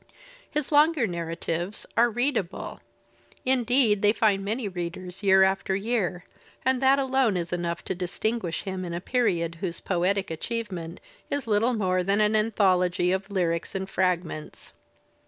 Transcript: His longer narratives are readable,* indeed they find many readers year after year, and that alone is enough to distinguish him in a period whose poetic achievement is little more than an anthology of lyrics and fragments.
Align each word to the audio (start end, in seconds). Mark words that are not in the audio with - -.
His 0.49 0.71
longer 0.71 1.05
narratives 1.05 1.85
are 1.95 2.09
readable,* 2.09 2.79
indeed 3.45 4.01
they 4.01 4.11
find 4.13 4.43
many 4.43 4.67
readers 4.67 5.21
year 5.21 5.43
after 5.43 5.75
year, 5.75 6.25
and 6.65 6.81
that 6.81 6.97
alone 6.97 7.37
is 7.37 7.53
enough 7.53 7.83
to 7.85 7.93
distinguish 7.93 8.63
him 8.63 8.83
in 8.83 8.95
a 8.95 8.99
period 8.99 9.59
whose 9.61 9.79
poetic 9.79 10.31
achievement 10.31 10.99
is 11.29 11.45
little 11.45 11.75
more 11.75 12.01
than 12.01 12.19
an 12.19 12.35
anthology 12.35 13.11
of 13.11 13.29
lyrics 13.29 13.75
and 13.75 13.87
fragments. 13.91 14.73